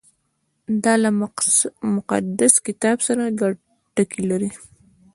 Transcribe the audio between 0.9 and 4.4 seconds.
له مقدس کتاب سره ګډ ټکي